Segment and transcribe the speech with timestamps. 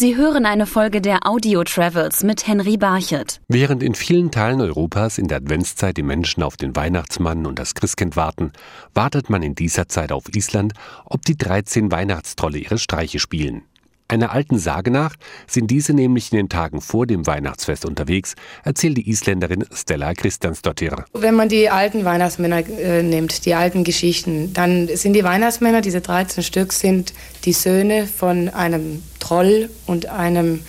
[0.00, 3.38] Sie hören eine Folge der Audio Travels mit Henry Barchet.
[3.48, 7.74] Während in vielen Teilen Europas in der Adventszeit die Menschen auf den Weihnachtsmann und das
[7.74, 8.52] Christkind warten,
[8.94, 10.72] wartet man in dieser Zeit auf Island,
[11.04, 13.60] ob die 13 Weihnachtstrolle ihre Streiche spielen.
[14.08, 15.16] Einer alten Sage nach
[15.46, 21.04] sind diese nämlich in den Tagen vor dem Weihnachtsfest unterwegs, erzählt die Isländerin Stella Christiansdottir.
[21.12, 26.00] Wenn man die alten Weihnachtsmänner äh, nimmt, die alten Geschichten, dann sind die Weihnachtsmänner, diese
[26.00, 27.12] 13 Stück, sind
[27.44, 30.60] die Söhne von einem Troll und einem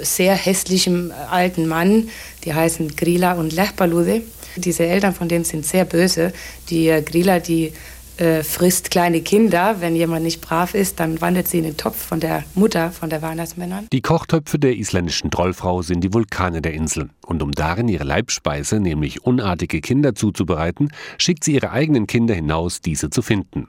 [0.00, 2.08] sehr hässlichen alten Mann,
[2.44, 4.22] die heißen Grilla und Lechbalude.
[4.56, 6.32] Diese Eltern von denen sind sehr böse.
[6.70, 7.74] Die äh, Grilla, die
[8.16, 9.76] äh, frisst kleine Kinder.
[9.80, 13.10] Wenn jemand nicht brav ist, dann wandert sie in den Topf von der Mutter, von
[13.10, 13.86] der Weihnachtsmännern.
[13.92, 17.10] Die Kochtöpfe der isländischen Trollfrau sind die Vulkane der Insel.
[17.26, 22.80] Und um darin ihre Leibspeise, nämlich unartige Kinder zuzubereiten, schickt sie ihre eigenen Kinder hinaus,
[22.80, 23.68] diese zu finden.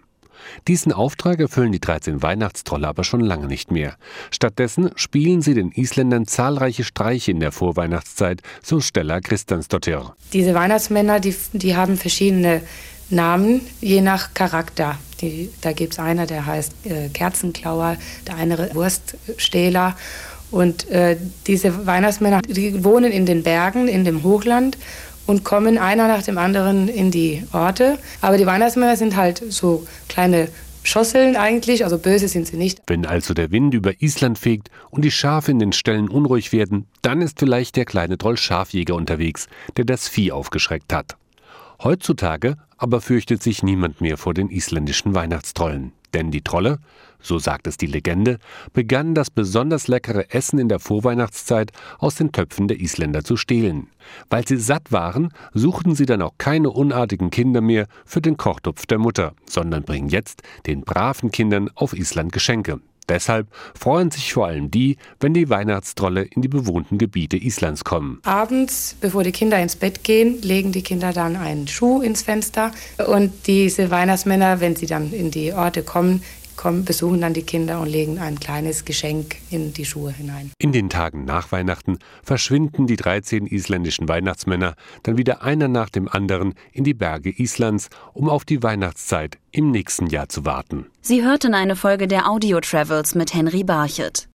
[0.68, 3.95] Diesen Auftrag erfüllen die 13 Weihnachtstrolle aber schon lange nicht mehr.
[4.32, 10.15] Stattdessen spielen sie den Isländern zahlreiche Streiche in der Vorweihnachtszeit, so Stella Christiansdottir.
[10.34, 12.62] Diese Weihnachtsmänner, die, die haben verschiedene
[13.10, 14.98] Namen je nach Charakter.
[15.21, 19.96] Die, da gibt es einer, der heißt äh, Kerzenklauer, der andere Wurststähler.
[20.49, 24.77] Und äh, diese Weihnachtsmänner, die wohnen in den Bergen, in dem Hochland
[25.32, 27.98] und kommen einer nach dem anderen in die Orte.
[28.20, 30.49] Aber die Weihnachtsmänner sind halt so kleine
[30.84, 32.82] Schosseln eigentlich, also böse sind sie nicht.
[32.87, 36.85] Wenn also der Wind über Island fegt und die Schafe in den Ställen unruhig werden,
[37.02, 41.15] dann ist vielleicht der kleine Troll Schafjäger unterwegs, der das Vieh aufgeschreckt hat.
[41.82, 45.93] Heutzutage aber fürchtet sich niemand mehr vor den isländischen Weihnachtstrollen.
[46.13, 46.79] Denn die Trolle,
[47.21, 48.37] so sagt es die Legende,
[48.73, 53.87] begannen das besonders leckere Essen in der Vorweihnachtszeit aus den Töpfen der Isländer zu stehlen.
[54.29, 58.85] Weil sie satt waren, suchten sie dann auch keine unartigen Kinder mehr für den Kochtopf
[58.85, 62.81] der Mutter, sondern bringen jetzt den braven Kindern auf Island Geschenke.
[63.10, 68.19] Deshalb freuen sich vor allem die, wenn die Weihnachtstrolle in die bewohnten Gebiete Islands kommen.
[68.24, 72.72] Abends, bevor die Kinder ins Bett gehen, legen die Kinder dann einen Schuh ins Fenster.
[73.08, 76.24] Und diese Weihnachtsmänner, wenn sie dann in die Orte kommen,
[76.57, 80.51] kommen, besuchen dann die Kinder und legen ein kleines Geschenk in die Schuhe hinein.
[80.57, 86.07] In den Tagen nach Weihnachten verschwinden die 13 isländischen Weihnachtsmänner dann wieder einer nach dem
[86.07, 90.85] anderen in die Berge Islands, um auf die Weihnachtszeit im nächsten Jahr zu warten.
[91.01, 94.28] Sie hörten eine Folge der Audio Travels mit Henry Barchet.